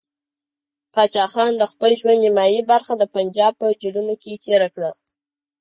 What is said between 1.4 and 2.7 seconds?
د خپل ژوند نیمایي